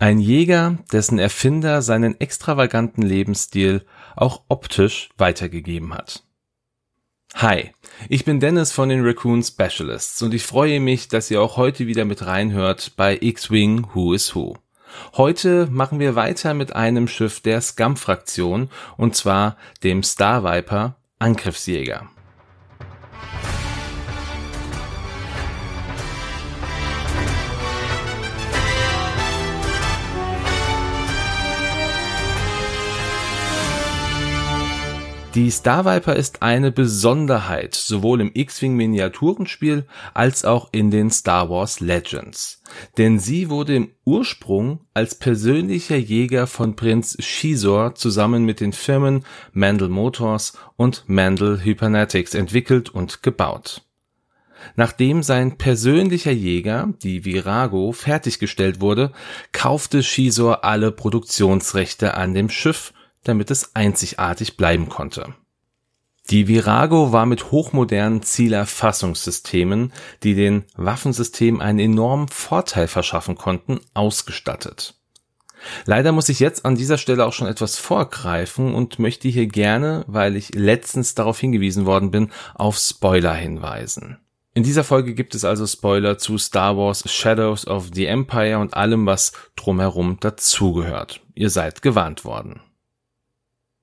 [0.00, 3.84] Ein Jäger, dessen Erfinder seinen extravaganten Lebensstil
[4.16, 6.22] auch optisch weitergegeben hat.
[7.34, 7.72] Hi,
[8.08, 11.86] ich bin Dennis von den Raccoon Specialists und ich freue mich, dass ihr auch heute
[11.86, 14.56] wieder mit reinhört bei X-Wing Who is Who.
[15.18, 22.08] Heute machen wir weiter mit einem Schiff der Scum-Fraktion und zwar dem Star Viper Angriffsjäger.
[35.36, 41.48] Die Star Viper ist eine Besonderheit, sowohl im X-Wing Miniaturenspiel als auch in den Star
[41.48, 42.64] Wars Legends.
[42.98, 49.24] Denn sie wurde im Ursprung als persönlicher Jäger von Prinz Shizor zusammen mit den Firmen
[49.52, 53.82] Mandel Motors und Mandel Hypernetics entwickelt und gebaut.
[54.74, 59.12] Nachdem sein persönlicher Jäger, die Virago, fertiggestellt wurde,
[59.52, 62.92] kaufte Shizor alle Produktionsrechte an dem Schiff
[63.24, 65.34] damit es einzigartig bleiben konnte.
[66.30, 74.94] Die Virago war mit hochmodernen Zielerfassungssystemen, die den Waffensystemen einen enormen Vorteil verschaffen konnten, ausgestattet.
[75.84, 80.04] Leider muss ich jetzt an dieser Stelle auch schon etwas vorgreifen und möchte hier gerne,
[80.06, 84.18] weil ich letztens darauf hingewiesen worden bin, auf Spoiler hinweisen.
[84.54, 88.74] In dieser Folge gibt es also Spoiler zu Star Wars Shadows of the Empire und
[88.74, 91.20] allem, was drumherum dazugehört.
[91.34, 92.60] Ihr seid gewarnt worden.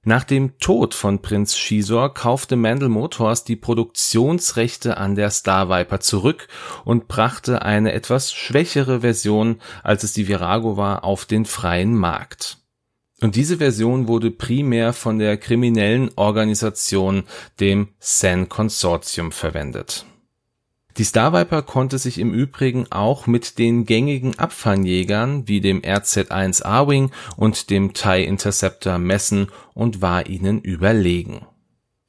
[0.08, 6.00] Nach dem Tod von Prinz Shizor kaufte Mandel Motors die Produktionsrechte an der Star Viper
[6.00, 6.47] zurück
[6.86, 12.59] und brachte eine etwas schwächere Version, als es die Virago war, auf den freien Markt.
[13.19, 17.25] Und diese Version wurde primär von der kriminellen Organisation,
[17.59, 20.05] dem Sen Consortium, verwendet
[20.98, 26.64] die Star Viper konnte sich im Übrigen auch mit den gängigen Abfangjägern wie dem RZ-1
[26.64, 31.45] A-Wing und dem TIE Interceptor messen und war ihnen überlegen.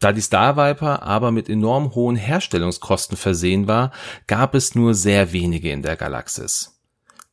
[0.00, 3.92] Da die Star Viper aber mit enorm hohen Herstellungskosten versehen war,
[4.26, 6.80] gab es nur sehr wenige in der Galaxis.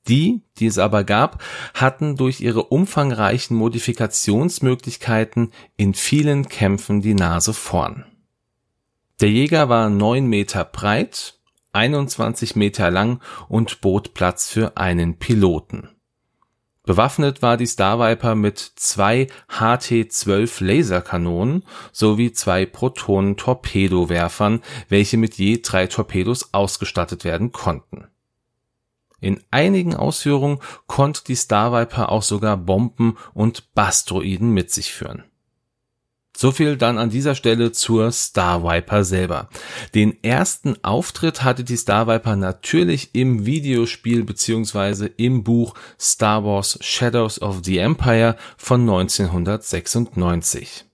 [0.08, 1.42] Die, die es aber gab,
[1.74, 8.06] hatten durch ihre umfangreichen Modifikationsmöglichkeiten in vielen Kämpfen die Nase vorn.
[9.22, 11.35] Der Jäger war neun Meter breit,
[11.76, 15.90] 21 Meter lang und bot Platz für einen Piloten.
[16.84, 25.62] Bewaffnet war die Star Viper mit zwei HT-12 Laserkanonen sowie zwei Protonen-Torpedowerfern, welche mit je
[25.62, 28.08] drei Torpedos ausgestattet werden konnten.
[29.20, 35.24] In einigen Ausführungen konnte die Star Viper auch sogar Bomben und Bastroiden mit sich führen
[36.36, 39.50] so viel dann an dieser Stelle zur Star Viper selber.
[39.94, 46.78] Den ersten Auftritt hatte die Star Viper natürlich im Videospiel beziehungsweise im Buch Star Wars
[46.82, 50.86] Shadows of the Empire von 1996.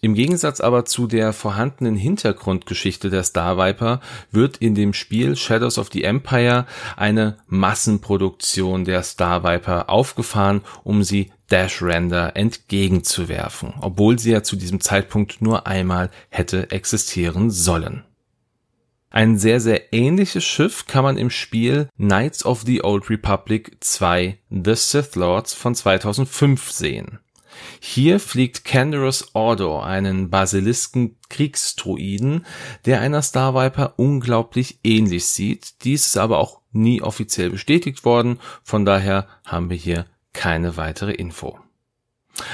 [0.00, 5.76] Im Gegensatz aber zu der vorhandenen Hintergrundgeschichte der Star Viper wird in dem Spiel Shadows
[5.76, 14.18] of the Empire eine Massenproduktion der Star Viper aufgefahren, um sie Dash Render entgegenzuwerfen, obwohl
[14.18, 18.04] sie ja zu diesem Zeitpunkt nur einmal hätte existieren sollen.
[19.10, 24.38] Ein sehr, sehr ähnliches Schiff kann man im Spiel Knights of the Old Republic 2
[24.50, 27.18] The Sith Lords von 2005 sehen.
[27.80, 32.44] Hier fliegt Canderous Ordo, einen Basilisken Kriegsdruiden,
[32.84, 35.82] der einer Star Viper unglaublich ähnlich sieht.
[35.84, 41.12] Dies ist aber auch nie offiziell bestätigt worden, von daher haben wir hier keine weitere
[41.12, 41.58] Info.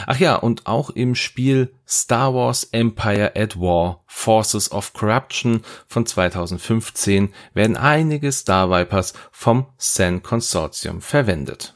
[0.06, 6.06] Ach ja, und auch im Spiel Star Wars Empire at War Forces of Corruption von
[6.06, 11.74] 2015 werden einige Star Vipers vom Sen Consortium verwendet.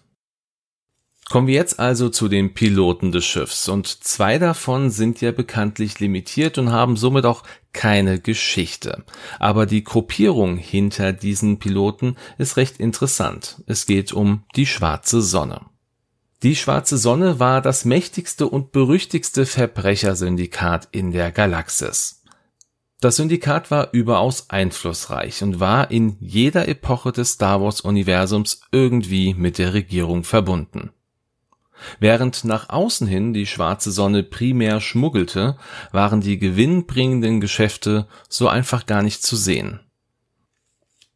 [1.29, 6.01] Kommen wir jetzt also zu den Piloten des Schiffs und zwei davon sind ja bekanntlich
[6.01, 7.43] limitiert und haben somit auch
[7.75, 9.05] keine Geschichte.
[9.39, 13.63] Aber die Gruppierung hinter diesen Piloten ist recht interessant.
[13.67, 15.67] Es geht um die schwarze Sonne.
[16.45, 22.23] Die Schwarze Sonne war das mächtigste und berüchtigste Verbrechersyndikat in der Galaxis.
[23.01, 29.35] Das Syndikat war überaus einflussreich und war in jeder Epoche des Star Wars Universums irgendwie
[29.35, 30.91] mit der Regierung verbunden.
[31.99, 35.57] Während nach außen hin die schwarze Sonne primär schmuggelte,
[35.91, 39.81] waren die gewinnbringenden Geschäfte so einfach gar nicht zu sehen.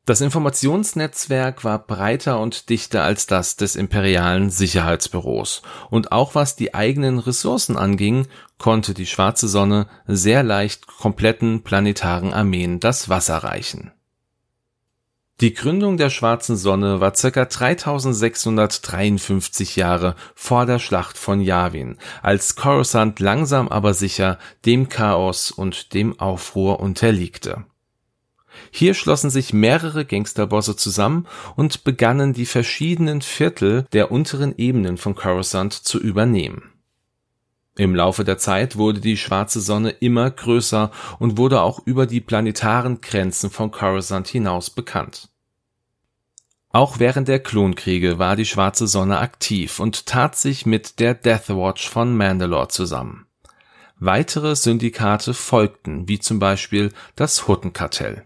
[0.04, 6.74] Das Informationsnetzwerk war breiter und dichter als das des imperialen Sicherheitsbüros, und auch was die
[6.74, 8.26] eigenen Ressourcen anging,
[8.58, 13.92] konnte die schwarze Sonne sehr leicht kompletten planetaren Armeen das Wasser reichen
[15.40, 17.44] Die Gründung der Schwarzen Sonne war ca.
[17.44, 25.94] 3653 Jahre vor der Schlacht von Yavin, als Coruscant langsam aber sicher dem Chaos und
[25.94, 27.66] dem Aufruhr unterliegte.
[28.70, 31.26] Hier schlossen sich mehrere Gangsterbosse zusammen
[31.56, 36.72] und begannen die verschiedenen Viertel der unteren Ebenen von Coruscant zu übernehmen.
[37.76, 42.20] Im Laufe der Zeit wurde die Schwarze Sonne immer größer und wurde auch über die
[42.20, 45.32] planetaren Grenzen von Coruscant hinaus bekannt
[46.72, 51.50] auch während der Klonkriege war die Schwarze Sonne aktiv und tat sich mit der Death
[51.50, 53.26] Watch von Mandalore zusammen.
[53.98, 58.24] Weitere Syndikate folgten, wie zum Beispiel das Huttenkartell.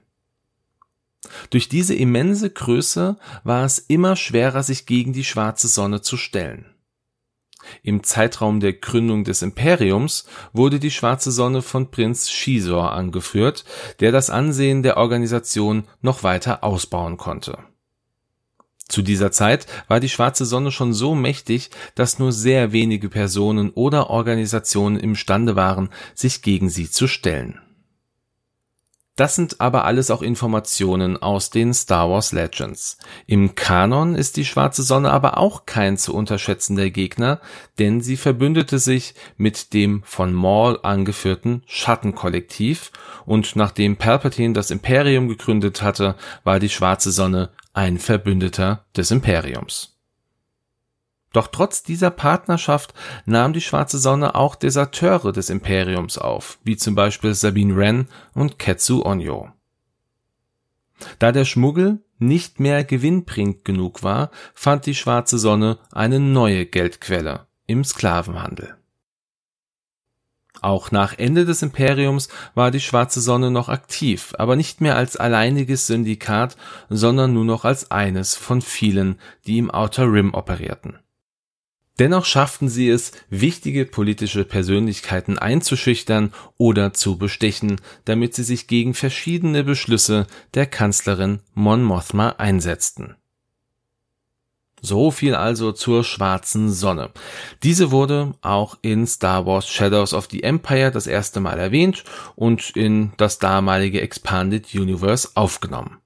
[1.50, 6.66] Durch diese immense Größe war es immer schwerer, sich gegen die Schwarze Sonne zu stellen.
[7.82, 13.64] Im Zeitraum der Gründung des Imperiums wurde die Schwarze Sonne von Prinz Shisor angeführt,
[13.98, 17.58] der das Ansehen der Organisation noch weiter ausbauen konnte
[18.88, 23.70] zu dieser Zeit war die Schwarze Sonne schon so mächtig, dass nur sehr wenige Personen
[23.70, 27.60] oder Organisationen imstande waren, sich gegen sie zu stellen.
[29.16, 32.98] Das sind aber alles auch Informationen aus den Star Wars Legends.
[33.26, 37.40] Im Kanon ist die Schwarze Sonne aber auch kein zu unterschätzender Gegner,
[37.78, 42.92] denn sie verbündete sich mit dem von Maul angeführten Schattenkollektiv
[43.24, 46.14] und nachdem Palpatine das Imperium gegründet hatte,
[46.44, 49.95] war die Schwarze Sonne ein Verbündeter des Imperiums.
[51.32, 52.94] Doch trotz dieser Partnerschaft
[53.26, 58.58] nahm die Schwarze Sonne auch Deserteure des Imperiums auf, wie zum Beispiel Sabine Wren und
[58.58, 59.50] Ketsu Onyo.
[61.18, 67.46] Da der Schmuggel nicht mehr gewinnbringend genug war, fand die Schwarze Sonne eine neue Geldquelle
[67.66, 68.76] im Sklavenhandel.
[70.62, 75.16] Auch nach Ende des Imperiums war die Schwarze Sonne noch aktiv, aber nicht mehr als
[75.16, 76.56] alleiniges Syndikat,
[76.88, 80.98] sondern nur noch als eines von vielen, die im Outer Rim operierten.
[81.98, 88.92] Dennoch schafften sie es, wichtige politische Persönlichkeiten einzuschüchtern oder zu bestechen, damit sie sich gegen
[88.92, 93.16] verschiedene Beschlüsse der Kanzlerin Mon Mothma einsetzten
[94.86, 97.10] so viel also zur schwarzen Sonne.
[97.62, 102.04] Diese wurde auch in Star Wars Shadows of the Empire das erste Mal erwähnt
[102.34, 105.98] und in das damalige Expanded Universe aufgenommen.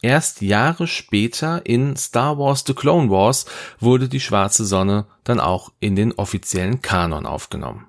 [0.00, 3.46] Erst Jahre später in Star Wars The Clone Wars
[3.80, 7.86] wurde die schwarze Sonne dann auch in den offiziellen Kanon aufgenommen.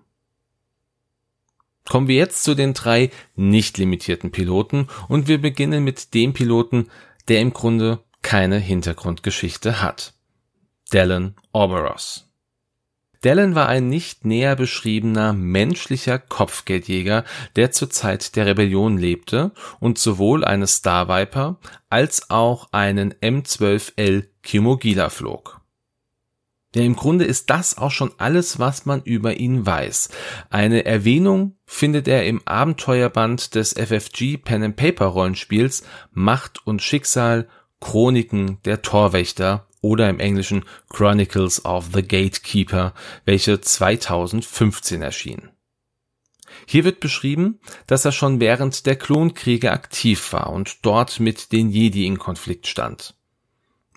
[1.87, 6.89] Kommen wir jetzt zu den drei nicht limitierten Piloten und wir beginnen mit dem Piloten,
[7.27, 10.13] der im Grunde keine Hintergrundgeschichte hat.
[10.91, 12.28] Dallin Orberos.
[13.21, 17.25] Dallin war ein nicht näher beschriebener menschlicher Kopfgeldjäger,
[17.57, 21.57] der zur Zeit der Rebellion lebte und sowohl eine Star Viper
[21.89, 25.59] als auch einen M12L Kimogila flog.
[26.75, 30.09] Ja, im Grunde ist das auch schon alles, was man über ihn weiß.
[30.51, 37.49] Eine Erwähnung findet er im Abenteuerband des FFG Pen and Paper Rollenspiels Macht und Schicksal
[37.81, 42.93] Chroniken der Torwächter oder im Englischen Chronicles of the Gatekeeper,
[43.25, 45.49] welche 2015 erschien.
[46.65, 51.69] Hier wird beschrieben, dass er schon während der Klonkriege aktiv war und dort mit den
[51.69, 53.15] Jedi in Konflikt stand.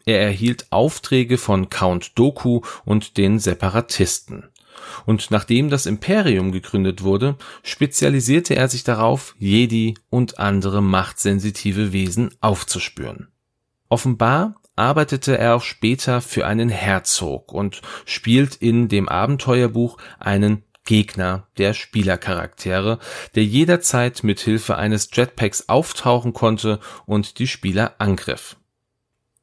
[0.04, 4.48] Er erhielt Aufträge von Count Doku und den Separatisten.
[5.06, 12.34] Und nachdem das Imperium gegründet wurde, spezialisierte er sich darauf, Jedi und andere machtsensitive Wesen
[12.40, 13.28] aufzuspüren.
[13.88, 21.46] Offenbar arbeitete er auch später für einen Herzog und spielt in dem Abenteuerbuch einen Gegner
[21.58, 22.98] der Spielercharaktere,
[23.34, 28.56] der jederzeit mit Hilfe eines Jetpacks auftauchen konnte und die Spieler angriff.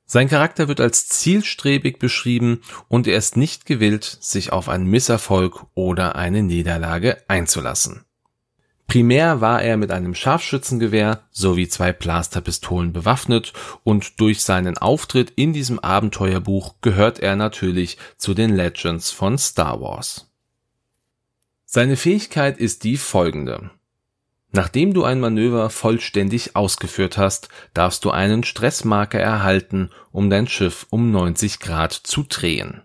[0.05, 5.67] Sein Charakter wird als zielstrebig beschrieben und er ist nicht gewillt, sich auf einen Misserfolg
[5.75, 8.05] oder eine Niederlage einzulassen.
[8.89, 13.53] Primär war er mit einem Scharfschützengewehr sowie zwei Blasterpistolen bewaffnet
[13.83, 19.79] und durch seinen Auftritt in diesem Abenteuerbuch gehört er natürlich zu den Legends von Star
[19.79, 20.31] Wars.
[21.65, 23.69] Seine Fähigkeit ist die folgende.
[24.51, 30.87] Nachdem du ein Manöver vollständig ausgeführt hast, darfst du einen Stressmarker erhalten, um dein Schiff
[30.89, 32.81] um 90 Grad zu drehen.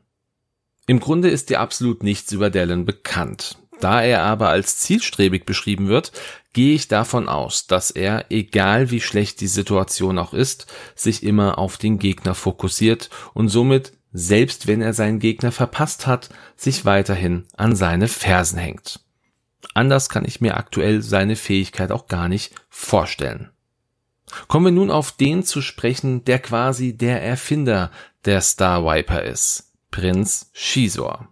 [0.87, 3.57] Im Grunde ist dir absolut nichts über Dallin bekannt.
[3.81, 6.13] Da er aber als zielstrebig beschrieben wird,
[6.53, 11.59] gehe ich davon aus, dass er, egal wie schlecht die Situation auch ist, sich immer
[11.59, 17.47] auf den Gegner fokussiert und somit, selbst wenn er seinen Gegner verpasst hat, sich weiterhin
[17.57, 19.01] an seine Fersen hängt.
[19.75, 23.51] Anders kann ich mir aktuell seine Fähigkeit auch gar nicht vorstellen.
[24.47, 27.91] Kommen wir nun auf den zu sprechen, der quasi der Erfinder
[28.25, 29.73] der Star Viper ist.
[29.91, 31.29] Prinz Shizor.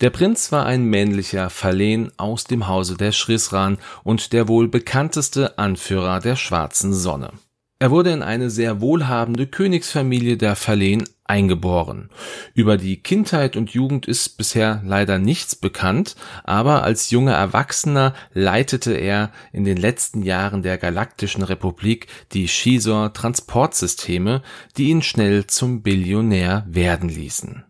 [0.00, 5.58] Der Prinz war ein männlicher Verlehn aus dem Hause der Shrisran und der wohl bekannteste
[5.58, 7.32] Anführer der Schwarzen Sonne.
[7.78, 12.10] Er wurde in eine sehr wohlhabende Königsfamilie der Verlehn eingeboren.
[12.54, 18.92] Über die Kindheit und Jugend ist bisher leider nichts bekannt, aber als junger Erwachsener leitete
[18.92, 24.42] er in den letzten Jahren der Galaktischen Republik die Shizor Transportsysteme,
[24.76, 27.64] die ihn schnell zum Billionär werden ließen.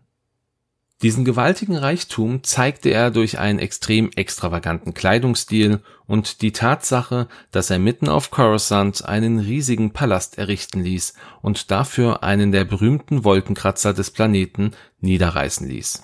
[1.01, 7.79] Diesen gewaltigen Reichtum zeigte er durch einen extrem extravaganten Kleidungsstil und die Tatsache, dass er
[7.79, 14.11] mitten auf Coruscant einen riesigen Palast errichten ließ und dafür einen der berühmten Wolkenkratzer des
[14.11, 16.03] Planeten niederreißen ließ.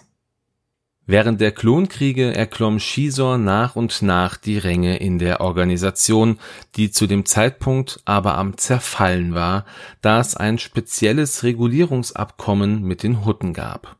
[1.05, 6.39] Während der Klonkriege erklomm Shizor nach und nach die Ränge in der Organisation,
[6.75, 9.65] die zu dem Zeitpunkt aber am Zerfallen war,
[10.01, 13.96] da es ein spezielles Regulierungsabkommen mit den Hutten gab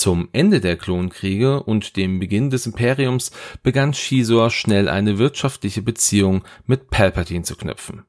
[0.00, 6.42] zum Ende der Klonkriege und dem Beginn des Imperiums begann Shizor schnell eine wirtschaftliche Beziehung
[6.66, 8.04] mit Palpatine zu knüpfen.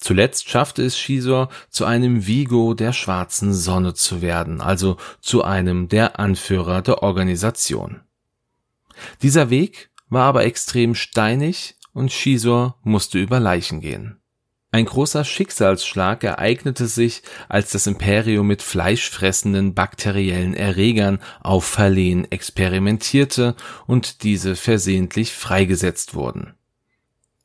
[0.00, 5.88] Zuletzt schaffte es Shizor zu einem Vigo der Schwarzen Sonne zu werden, also zu einem
[5.88, 8.00] der Anführer der Organisation.
[9.20, 14.18] Dieser Weg war aber extrem steinig und Shizor musste über Leichen gehen
[14.78, 23.56] ein großer Schicksalsschlag ereignete sich, als das Imperium mit fleischfressenden bakteriellen Erregern auf Verlehen experimentierte
[23.86, 26.54] und diese versehentlich freigesetzt wurden.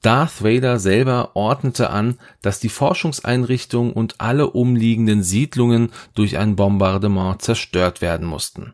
[0.03, 7.41] Darth Vader selber ordnete an, dass die Forschungseinrichtung und alle umliegenden Siedlungen durch ein Bombardement
[7.41, 8.73] zerstört werden mussten.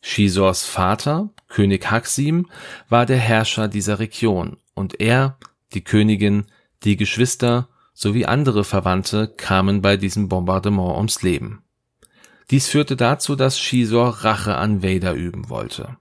[0.00, 2.46] Shizors Vater, König Haksim,
[2.88, 5.38] war der Herrscher dieser Region und er,
[5.74, 6.46] die Königin,
[6.84, 11.62] die Geschwister sowie andere Verwandte kamen bei diesem Bombardement ums Leben.
[12.50, 15.96] Dies führte dazu, dass Shizor Rache an Vader üben wollte.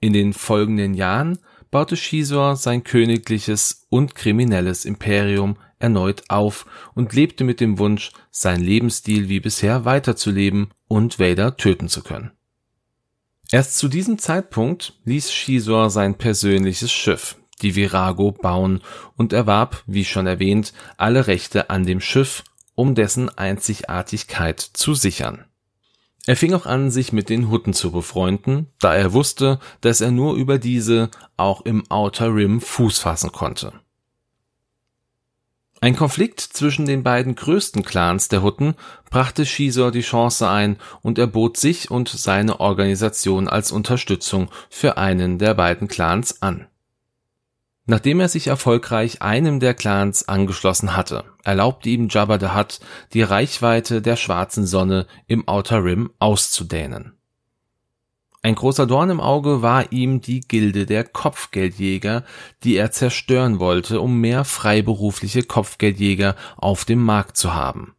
[0.00, 1.38] In den folgenden Jahren
[1.70, 6.64] baute Shizor sein königliches und kriminelles Imperium erneut auf
[6.94, 12.30] und lebte mit dem Wunsch, sein Lebensstil wie bisher weiterzuleben und Vader töten zu können.
[13.52, 18.82] Erst zu diesem Zeitpunkt ließ Shizor sein persönliches Schiff, die Virago bauen
[19.16, 22.44] und erwarb, wie schon erwähnt, alle Rechte an dem Schiff,
[22.74, 25.44] um dessen Einzigartigkeit zu sichern.
[26.26, 30.10] Er fing auch an, sich mit den Hutten zu befreunden, da er wusste, dass er
[30.10, 33.72] nur über diese auch im Outer Rim Fuß fassen konnte.
[35.80, 38.74] Ein Konflikt zwischen den beiden größten Clans der Hutten
[39.10, 44.96] brachte Shizor die Chance ein und er bot sich und seine Organisation als Unterstützung für
[44.96, 46.66] einen der beiden Clans an.
[47.88, 52.80] Nachdem er sich erfolgreich einem der Clans angeschlossen hatte, erlaubte ihm Jabba the Hutt,
[53.12, 57.12] die Reichweite der Schwarzen Sonne im Outer Rim auszudehnen.
[58.42, 62.24] Ein großer Dorn im Auge war ihm die Gilde der Kopfgeldjäger,
[62.64, 67.94] die er zerstören wollte, um mehr freiberufliche Kopfgeldjäger auf dem Markt zu haben.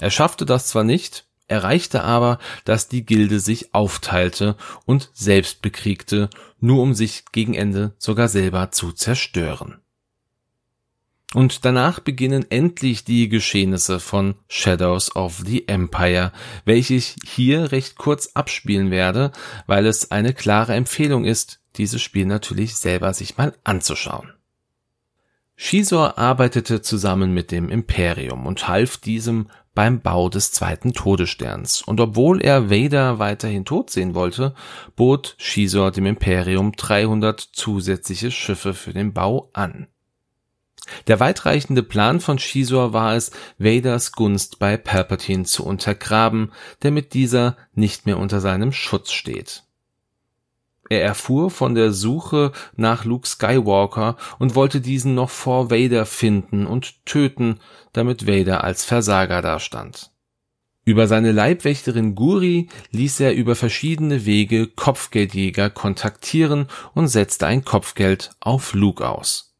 [0.00, 6.30] Er schaffte das zwar nicht, erreichte aber, dass die Gilde sich aufteilte und selbst bekriegte,
[6.60, 9.80] nur um sich gegen Ende sogar selber zu zerstören.
[11.32, 16.32] Und danach beginnen endlich die Geschehnisse von Shadows of the Empire,
[16.64, 19.30] welche ich hier recht kurz abspielen werde,
[19.66, 24.32] weil es eine klare Empfehlung ist, dieses Spiel natürlich selber sich mal anzuschauen.
[25.54, 31.82] Shizor arbeitete zusammen mit dem Imperium und half diesem beim Bau des zweiten Todessterns.
[31.82, 34.54] Und obwohl er Vader weiterhin tot sehen wollte,
[34.96, 39.86] bot Shizor dem Imperium 300 zusätzliche Schiffe für den Bau an.
[41.06, 47.56] Der weitreichende Plan von Shizor war es, Vaders Gunst bei Palpatine zu untergraben, damit dieser
[47.74, 49.64] nicht mehr unter seinem Schutz steht.
[50.90, 56.66] Er erfuhr von der Suche nach Luke Skywalker und wollte diesen noch vor Vader finden
[56.66, 57.60] und töten,
[57.92, 60.10] damit Vader als Versager dastand.
[60.84, 68.32] Über seine Leibwächterin Guri ließ er über verschiedene Wege Kopfgeldjäger kontaktieren und setzte ein Kopfgeld
[68.40, 69.54] auf Luke aus.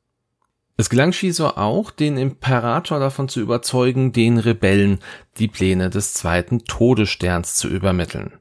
[0.76, 4.98] Es gelang Shizor auch, den Imperator davon zu überzeugen, den Rebellen
[5.38, 8.32] die Pläne des zweiten Todessterns zu übermitteln.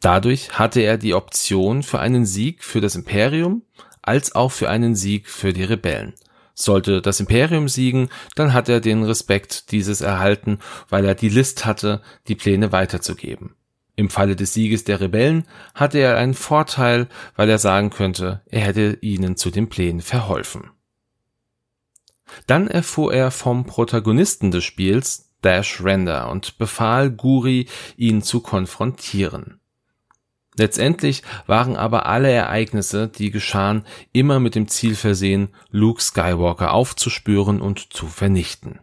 [0.00, 3.62] Dadurch hatte er die Option für einen Sieg für das Imperium
[4.02, 6.14] als auch für einen Sieg für die Rebellen.
[6.54, 11.66] Sollte das Imperium siegen, dann hat er den Respekt dieses erhalten, weil er die List
[11.66, 13.54] hatte, die Pläne weiterzugeben.
[13.94, 18.60] Im Falle des Sieges der Rebellen hatte er einen Vorteil, weil er sagen könnte, er
[18.60, 20.70] hätte ihnen zu den Plänen verholfen.
[22.46, 29.57] Dann erfuhr er vom Protagonisten des Spiels, Dash Render, und befahl Guri, ihn zu konfrontieren.
[30.58, 37.60] Letztendlich waren aber alle Ereignisse, die geschahen, immer mit dem Ziel versehen, Luke Skywalker aufzuspüren
[37.60, 38.80] und zu vernichten.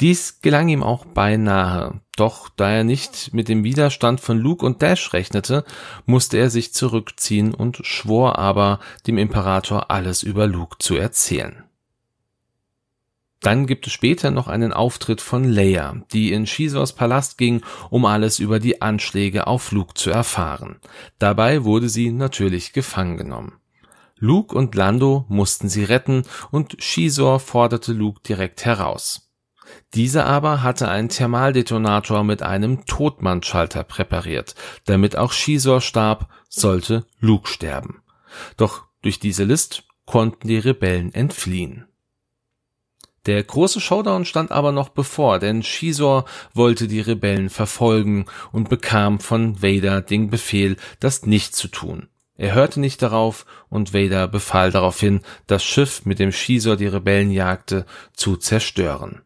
[0.00, 4.82] Dies gelang ihm auch beinahe, doch da er nicht mit dem Widerstand von Luke und
[4.82, 5.64] Dash rechnete,
[6.06, 11.64] musste er sich zurückziehen und schwor aber, dem Imperator alles über Luke zu erzählen.
[13.40, 18.04] Dann gibt es später noch einen Auftritt von Leia, die in Shizors Palast ging, um
[18.04, 20.76] alles über die Anschläge auf Luke zu erfahren.
[21.18, 23.54] Dabei wurde sie natürlich gefangen genommen.
[24.16, 29.30] Luke und Lando mussten sie retten und Shizor forderte Luke direkt heraus.
[29.94, 34.54] Dieser aber hatte einen Thermaldetonator mit einem Todmannschalter präpariert.
[34.84, 38.02] Damit auch Shizor starb, sollte Luke sterben.
[38.56, 41.86] Doch durch diese List konnten die Rebellen entfliehen.
[43.26, 46.24] Der große Showdown stand aber noch bevor, denn Shizor
[46.54, 52.08] wollte die Rebellen verfolgen und bekam von Vader den Befehl, das nicht zu tun.
[52.36, 57.30] Er hörte nicht darauf und Vader befahl daraufhin, das Schiff, mit dem Shizor die Rebellen
[57.30, 57.84] jagte,
[58.14, 59.20] zu zerstören.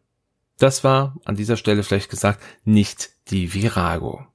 [0.57, 4.27] Das war, an dieser Stelle vielleicht gesagt, nicht die Virago.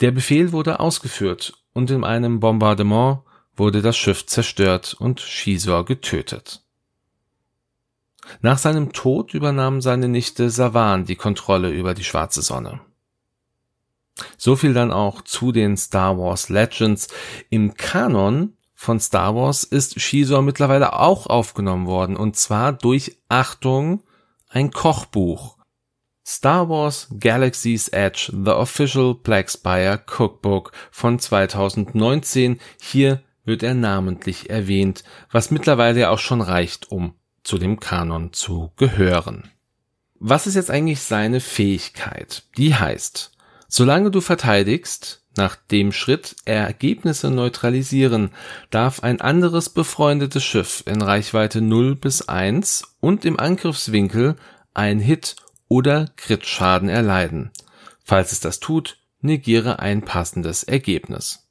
[0.00, 3.20] Der Befehl wurde ausgeführt und in einem Bombardement
[3.54, 6.65] wurde das Schiff zerstört und Shizor getötet.
[8.40, 12.80] Nach seinem Tod übernahm seine Nichte Savan die Kontrolle über die schwarze Sonne.
[14.36, 17.08] So viel dann auch zu den Star Wars Legends.
[17.50, 24.02] Im Kanon von Star Wars ist Shizor mittlerweile auch aufgenommen worden und zwar durch Achtung
[24.48, 25.56] ein Kochbuch.
[26.26, 32.58] Star Wars Galaxy's Edge The Official Black Spire Cookbook von 2019.
[32.80, 37.14] Hier wird er namentlich erwähnt, was mittlerweile auch schon reicht, um
[37.46, 39.50] zu dem Kanon zu gehören.
[40.18, 42.44] Was ist jetzt eigentlich seine Fähigkeit?
[42.56, 43.32] Die heißt,
[43.68, 48.30] solange du verteidigst, nach dem Schritt Ergebnisse neutralisieren,
[48.70, 54.36] darf ein anderes befreundetes Schiff in Reichweite 0 bis 1 und im Angriffswinkel
[54.72, 55.36] ein Hit
[55.68, 57.50] oder Crit-Schaden erleiden.
[58.02, 61.46] Falls es das tut, negiere ein passendes Ergebnis.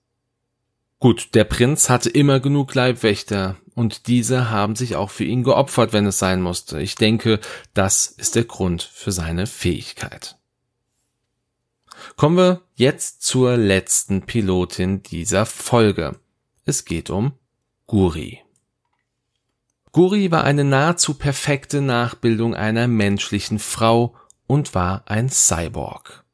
[1.00, 5.94] Gut, der Prinz hatte immer genug Leibwächter und diese haben sich auch für ihn geopfert,
[5.94, 6.80] wenn es sein musste.
[6.80, 7.40] Ich denke,
[7.74, 10.38] das ist der Grund für seine Fähigkeit.
[12.16, 16.20] Kommen wir jetzt zur letzten Pilotin dieser Folge.
[16.64, 17.34] Es geht um
[17.86, 18.42] Guri.
[19.92, 24.16] Guri war eine nahezu perfekte Nachbildung einer menschlichen Frau
[24.48, 26.25] und war ein Cyborg.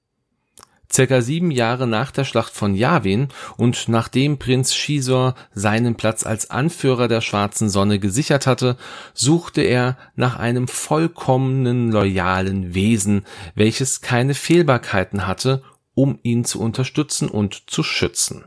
[0.92, 6.50] Circa sieben Jahre nach der Schlacht von Yavin und nachdem Prinz Shizor seinen Platz als
[6.50, 8.78] Anführer der Schwarzen Sonne gesichert hatte,
[9.14, 13.26] suchte er nach einem vollkommenen loyalen Wesen,
[13.56, 18.46] welches keine Fehlbarkeiten hatte, um ihn zu unterstützen und zu schützen.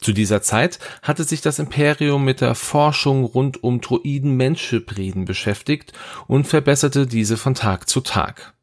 [0.00, 5.92] Zu dieser Zeit hatte sich das Imperium mit der Forschung rund um Droiden-Mensch-Hybriden beschäftigt
[6.28, 8.54] und verbesserte diese von Tag zu Tag.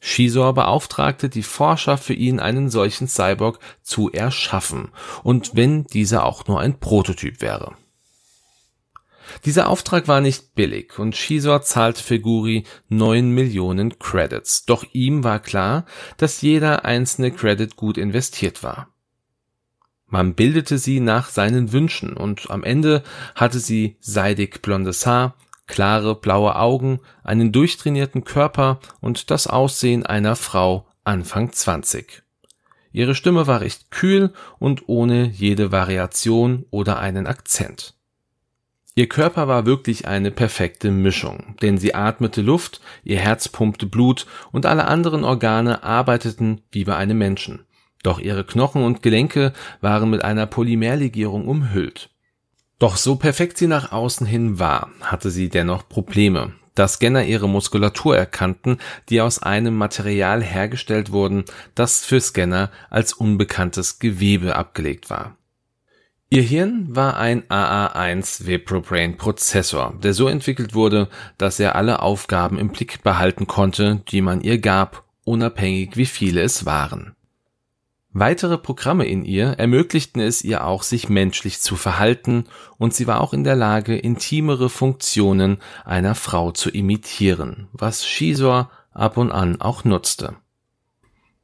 [0.00, 4.90] Shizor beauftragte die Forscher für ihn einen solchen Cyborg zu erschaffen,
[5.22, 7.76] und wenn dieser auch nur ein Prototyp wäre.
[9.44, 15.24] Dieser Auftrag war nicht billig und Shizor zahlte für Guri neun Millionen Credits, doch ihm
[15.24, 15.84] war klar,
[16.16, 18.88] dass jeder einzelne Credit gut investiert war.
[20.06, 23.02] Man bildete sie nach seinen Wünschen und am Ende
[23.34, 25.34] hatte sie seidig blondes Haar,
[25.68, 32.22] klare blaue Augen, einen durchtrainierten Körper und das Aussehen einer Frau Anfang 20.
[32.90, 37.94] Ihre Stimme war recht kühl und ohne jede Variation oder einen Akzent.
[38.94, 44.26] Ihr Körper war wirklich eine perfekte Mischung, denn sie atmete Luft, ihr Herz pumpte Blut
[44.50, 47.64] und alle anderen Organe arbeiteten wie bei einem Menschen.
[48.02, 52.10] Doch ihre Knochen und Gelenke waren mit einer Polymerlegierung umhüllt.
[52.78, 57.48] Doch so perfekt sie nach außen hin war, hatte sie dennoch Probleme, da Scanner ihre
[57.48, 65.10] Muskulatur erkannten, die aus einem Material hergestellt wurden, das für Scanner als unbekanntes Gewebe abgelegt
[65.10, 65.36] war.
[66.30, 72.58] Ihr Hirn war ein AA1 ViproBrain Prozessor, der so entwickelt wurde, dass er alle Aufgaben
[72.58, 77.16] im Blick behalten konnte, die man ihr gab, unabhängig wie viele es waren.
[78.20, 83.20] Weitere Programme in ihr ermöglichten es ihr auch, sich menschlich zu verhalten, und sie war
[83.20, 89.60] auch in der Lage, intimere Funktionen einer Frau zu imitieren, was Shizor ab und an
[89.60, 90.34] auch nutzte.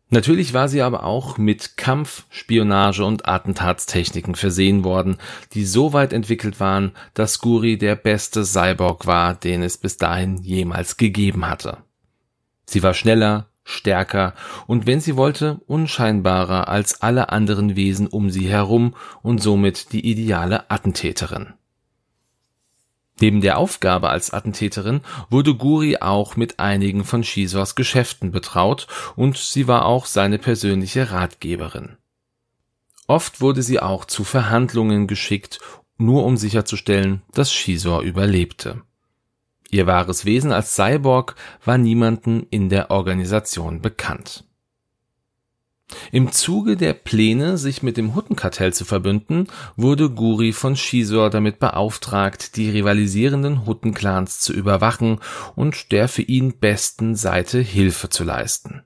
[0.09, 5.19] Natürlich war sie aber auch mit Kampf, Spionage und Attentatstechniken versehen worden,
[5.53, 10.39] die so weit entwickelt waren, dass Guri der beste Cyborg war, den es bis dahin
[10.39, 11.79] jemals gegeben hatte.
[12.67, 14.35] Sie war schneller, stärker
[14.66, 20.09] und wenn sie wollte, unscheinbarer als alle anderen Wesen um sie herum und somit die
[20.09, 21.55] ideale Attentäterin.
[23.20, 25.00] Neben der Aufgabe als Attentäterin
[25.31, 31.12] wurde Guri auch mit einigen von Shisors Geschäften betraut und sie war auch seine persönliche
[31.12, 31.96] Ratgeberin.
[33.07, 35.61] Oft wurde sie auch zu Verhandlungen geschickt,
[35.96, 38.83] nur um sicherzustellen, dass Shisor überlebte.
[39.70, 44.44] Ihr wahres Wesen als Cyborg war niemanden in der Organisation bekannt.
[46.12, 51.59] Im Zuge der Pläne, sich mit dem Huttenkartell zu verbünden, wurde Guri von Shisor damit
[51.59, 55.20] beauftragt, die rivalisierenden Huttenclans zu überwachen
[55.55, 58.83] und der für ihn besten Seite Hilfe zu leisten.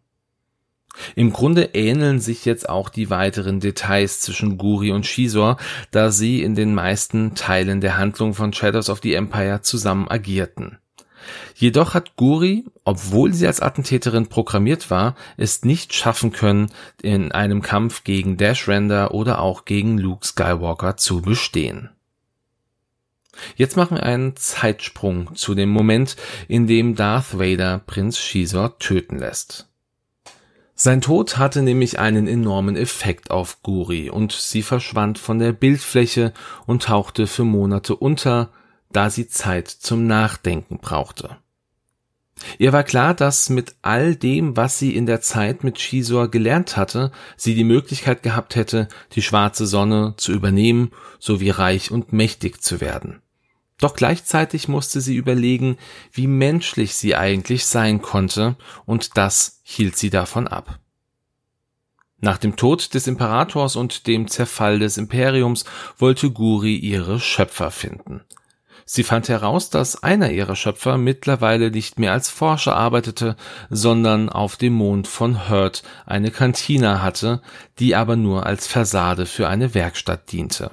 [1.14, 5.56] Im Grunde ähneln sich jetzt auch die weiteren Details zwischen Guri und Shisor,
[5.90, 10.78] da sie in den meisten Teilen der Handlung von Shadows of the Empire zusammen agierten.
[11.54, 16.70] Jedoch hat Guri, obwohl sie als Attentäterin programmiert war, es nicht schaffen können,
[17.02, 21.90] in einem Kampf gegen Dash Render oder auch gegen Luke Skywalker zu bestehen.
[23.56, 26.16] Jetzt machen wir einen Zeitsprung zu dem Moment,
[26.48, 29.67] in dem Darth Vader Prinz Shizor töten lässt.
[30.80, 36.32] Sein Tod hatte nämlich einen enormen Effekt auf Guri und sie verschwand von der Bildfläche
[36.66, 38.52] und tauchte für Monate unter,
[38.92, 41.38] da sie Zeit zum Nachdenken brauchte.
[42.58, 46.76] Ihr war klar, dass mit all dem, was sie in der Zeit mit Shisor gelernt
[46.76, 52.62] hatte, sie die Möglichkeit gehabt hätte, die schwarze Sonne zu übernehmen sowie reich und mächtig
[52.62, 53.20] zu werden.
[53.80, 55.78] Doch gleichzeitig musste sie überlegen,
[56.12, 60.80] wie menschlich sie eigentlich sein konnte, und das hielt sie davon ab.
[62.20, 65.64] Nach dem Tod des Imperators und dem Zerfall des Imperiums
[65.98, 68.22] wollte Guri ihre Schöpfer finden.
[68.84, 73.36] Sie fand heraus, dass einer ihrer Schöpfer mittlerweile nicht mehr als Forscher arbeitete,
[73.68, 77.42] sondern auf dem Mond von Hurt eine Kantine hatte,
[77.78, 80.70] die aber nur als Fassade für eine Werkstatt diente.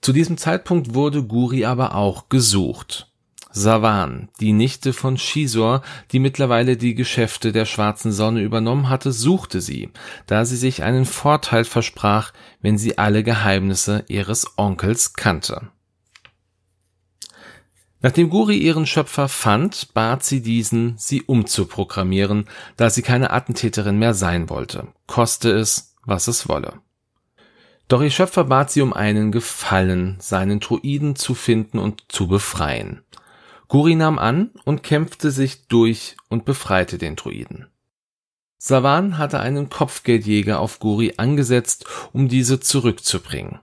[0.00, 3.08] Zu diesem Zeitpunkt wurde Guri aber auch gesucht.
[3.50, 5.82] Savan, die Nichte von Shisor,
[6.12, 9.90] die mittlerweile die Geschäfte der Schwarzen Sonne übernommen hatte, suchte sie,
[10.26, 15.68] da sie sich einen Vorteil versprach, wenn sie alle Geheimnisse ihres Onkels kannte.
[18.00, 22.44] Nachdem Guri ihren Schöpfer fand, bat sie diesen, sie umzuprogrammieren,
[22.76, 26.74] da sie keine Attentäterin mehr sein wollte, koste es, was es wolle.
[27.88, 33.02] Doch ihr Schöpfer bat sie um einen Gefallen, seinen Druiden zu finden und zu befreien.
[33.66, 37.66] Guri nahm an und kämpfte sich durch und befreite den Druiden.
[38.58, 43.60] Savan hatte einen Kopfgeldjäger auf Guri angesetzt, um diese zurückzubringen.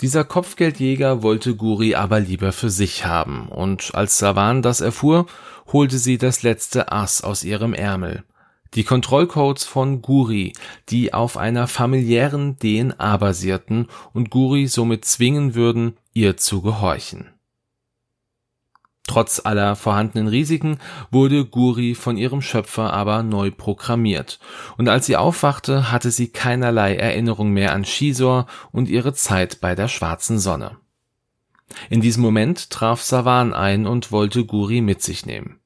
[0.00, 5.26] Dieser Kopfgeldjäger wollte Guri aber lieber für sich haben, und als Savan das erfuhr,
[5.72, 8.24] holte sie das letzte Ass aus ihrem Ärmel.
[8.74, 10.52] Die Kontrollcodes von Guri,
[10.88, 17.30] die auf einer familiären DNA basierten und Guri somit zwingen würden, ihr zu gehorchen.
[19.06, 20.78] Trotz aller vorhandenen Risiken
[21.10, 24.40] wurde Guri von ihrem Schöpfer aber neu programmiert,
[24.78, 29.74] und als sie aufwachte, hatte sie keinerlei Erinnerung mehr an Shisor und ihre Zeit bei
[29.74, 30.78] der schwarzen Sonne.
[31.90, 35.60] In diesem Moment traf Savan ein und wollte Guri mit sich nehmen.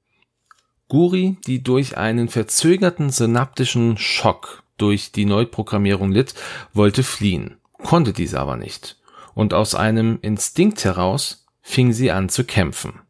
[0.88, 6.35] Guri, die durch einen verzögerten synaptischen Schock durch die Neuprogrammierung litt,
[6.72, 8.96] wollte fliehen, konnte dies aber nicht,
[9.35, 13.01] und aus einem Instinkt heraus fing sie an zu kämpfen.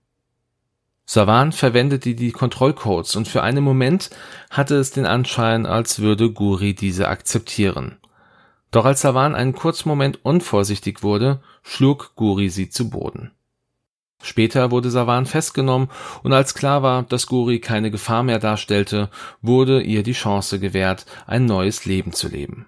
[1.07, 4.11] Savan verwendete die Kontrollcodes und für einen Moment
[4.51, 7.97] hatte es den Anschein, als würde Guri diese akzeptieren.
[8.73, 13.31] Doch als Savan einen kurzen Moment unvorsichtig wurde, schlug Guri sie zu Boden.
[14.23, 15.89] Später wurde Savan festgenommen
[16.23, 19.11] und als klar war, dass Guri keine Gefahr mehr darstellte,
[19.43, 22.67] wurde ihr die Chance gewährt, ein neues Leben zu leben.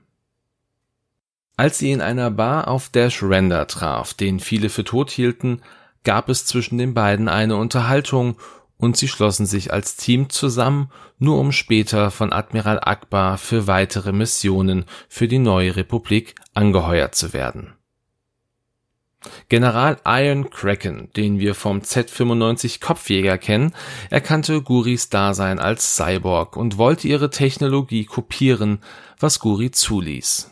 [1.57, 5.61] Als sie in einer Bar auf Dash Render traf, den viele für tot hielten,
[6.05, 8.37] gab es zwischen den beiden eine Unterhaltung
[8.79, 14.13] und sie schlossen sich als Team zusammen, nur um später von Admiral Akbar für weitere
[14.13, 17.75] Missionen für die neue Republik angeheuert zu werden.
[19.49, 23.75] General Iron Kraken, den wir vom Z95 Kopfjäger kennen,
[24.09, 28.79] erkannte Guris Dasein als Cyborg und wollte ihre Technologie kopieren,
[29.19, 30.51] was Guri zuließ.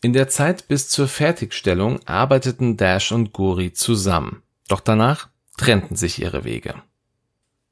[0.00, 4.42] In der Zeit bis zur Fertigstellung arbeiteten Dash und Guri zusammen.
[4.68, 6.74] Doch danach trennten sich ihre Wege.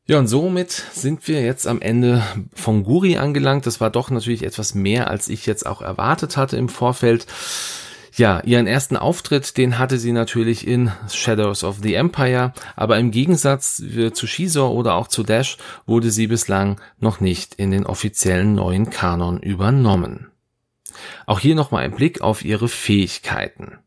[0.09, 2.23] Ja, und somit sind wir jetzt am Ende
[2.55, 3.67] von Guri angelangt.
[3.67, 7.27] Das war doch natürlich etwas mehr, als ich jetzt auch erwartet hatte im Vorfeld.
[8.17, 13.11] Ja, ihren ersten Auftritt, den hatte sie natürlich in Shadows of the Empire, aber im
[13.11, 13.83] Gegensatz
[14.15, 18.89] zu Shizor oder auch zu Dash wurde sie bislang noch nicht in den offiziellen neuen
[18.89, 20.31] Kanon übernommen.
[21.27, 23.81] Auch hier nochmal ein Blick auf ihre Fähigkeiten.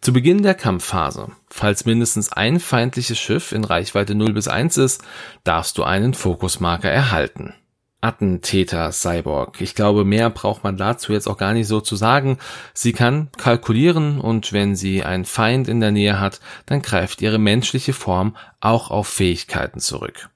[0.00, 5.02] Zu Beginn der Kampfphase, falls mindestens ein feindliches Schiff in Reichweite 0 bis 1 ist,
[5.42, 7.54] darfst du einen Fokusmarker erhalten.
[8.02, 9.60] Attentäter Cyborg.
[9.60, 12.38] Ich glaube, mehr braucht man dazu jetzt auch gar nicht so zu sagen.
[12.74, 17.38] Sie kann kalkulieren und wenn sie einen Feind in der Nähe hat, dann greift ihre
[17.38, 20.28] menschliche Form auch auf Fähigkeiten zurück.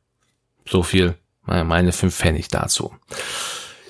[0.64, 2.94] So viel meine fünf Pfennig dazu.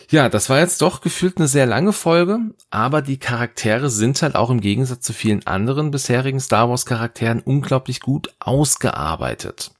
[0.09, 2.39] Ja, das war jetzt doch gefühlt eine sehr lange Folge,
[2.71, 7.41] aber die Charaktere sind halt auch im Gegensatz zu vielen anderen bisherigen Star Wars Charakteren
[7.41, 9.73] unglaublich gut ausgearbeitet.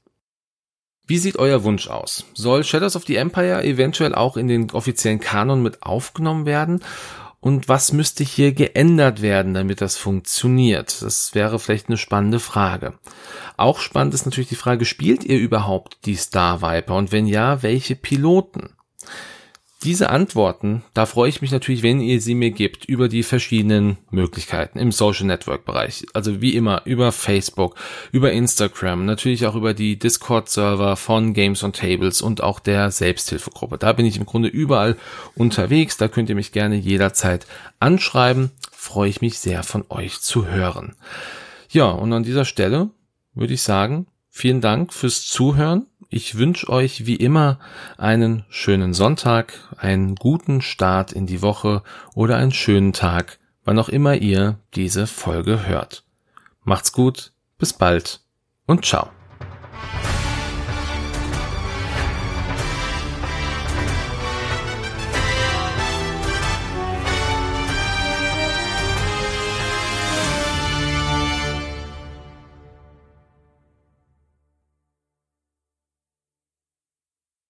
[1.07, 2.25] Wie sieht euer Wunsch aus?
[2.33, 6.83] Soll Shadows of the Empire eventuell auch in den offiziellen Kanon mit aufgenommen werden?
[7.39, 11.01] Und was müsste hier geändert werden, damit das funktioniert?
[11.01, 12.95] Das wäre vielleicht eine spannende Frage.
[13.55, 16.95] Auch spannend ist natürlich die Frage, spielt ihr überhaupt die Star Viper?
[16.95, 18.71] Und wenn ja, welche Piloten?
[19.83, 23.97] Diese Antworten, da freue ich mich natürlich, wenn ihr sie mir gebt über die verschiedenen
[24.09, 26.07] Möglichkeiten im Social Network Bereich.
[26.13, 27.75] Also wie immer über Facebook,
[28.11, 32.89] über Instagram, natürlich auch über die Discord Server von Games on Tables und auch der
[32.89, 33.77] Selbsthilfegruppe.
[33.77, 34.97] Da bin ich im Grunde überall
[35.35, 35.95] unterwegs.
[35.95, 37.45] Da könnt ihr mich gerne jederzeit
[37.79, 38.49] anschreiben.
[38.71, 40.95] Freue ich mich sehr von euch zu hören.
[41.69, 42.89] Ja, und an dieser Stelle
[43.35, 47.59] würde ich sagen, vielen Dank fürs Zuhören ich wünsche euch wie immer
[47.97, 51.83] einen schönen Sonntag, einen guten Start in die Woche
[52.15, 56.03] oder einen schönen Tag, wann auch immer ihr diese Folge hört.
[56.63, 58.21] Macht's gut, bis bald
[58.65, 59.16] und ciao.